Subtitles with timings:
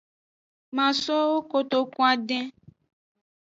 [0.75, 1.19] Masowo
[1.51, 1.79] koto
[2.11, 2.45] adin.